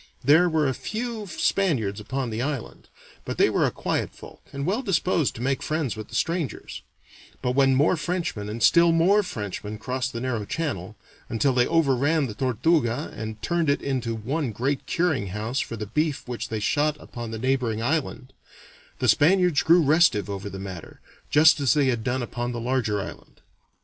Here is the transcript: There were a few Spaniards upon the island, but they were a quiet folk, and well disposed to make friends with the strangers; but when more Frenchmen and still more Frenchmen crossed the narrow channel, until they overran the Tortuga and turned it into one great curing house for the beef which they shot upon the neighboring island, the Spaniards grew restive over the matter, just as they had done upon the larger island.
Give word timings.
There 0.23 0.49
were 0.49 0.67
a 0.67 0.73
few 0.73 1.27
Spaniards 1.27 1.99
upon 1.99 2.31
the 2.31 2.41
island, 2.41 2.87
but 3.23 3.37
they 3.37 3.51
were 3.51 3.67
a 3.67 3.69
quiet 3.69 4.09
folk, 4.15 4.41
and 4.51 4.65
well 4.65 4.81
disposed 4.81 5.35
to 5.35 5.43
make 5.43 5.61
friends 5.61 5.95
with 5.95 6.07
the 6.07 6.15
strangers; 6.15 6.81
but 7.43 7.51
when 7.51 7.75
more 7.75 7.95
Frenchmen 7.95 8.49
and 8.49 8.63
still 8.63 8.91
more 8.91 9.21
Frenchmen 9.21 9.77
crossed 9.77 10.11
the 10.11 10.19
narrow 10.19 10.43
channel, 10.43 10.95
until 11.29 11.53
they 11.53 11.67
overran 11.67 12.25
the 12.25 12.33
Tortuga 12.33 13.13
and 13.15 13.39
turned 13.43 13.69
it 13.69 13.83
into 13.83 14.15
one 14.15 14.51
great 14.51 14.87
curing 14.87 15.27
house 15.27 15.59
for 15.59 15.77
the 15.77 15.85
beef 15.85 16.27
which 16.27 16.49
they 16.49 16.59
shot 16.59 16.97
upon 16.99 17.29
the 17.29 17.37
neighboring 17.37 17.83
island, 17.83 18.33
the 18.97 19.07
Spaniards 19.07 19.61
grew 19.61 19.83
restive 19.83 20.31
over 20.31 20.49
the 20.49 20.57
matter, 20.57 20.99
just 21.29 21.59
as 21.59 21.75
they 21.75 21.85
had 21.89 22.03
done 22.03 22.23
upon 22.23 22.53
the 22.53 22.59
larger 22.59 22.99
island. 22.99 23.41